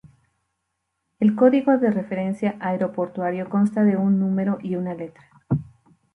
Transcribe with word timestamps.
El 1.19 1.35
código 1.35 1.77
de 1.77 1.91
referencia 1.91 2.55
aeroportuario 2.59 3.47
consta 3.51 3.83
de 3.83 3.97
un 3.97 4.19
número 4.19 4.57
y 4.59 4.75
una 4.75 4.95
letra. 4.95 5.29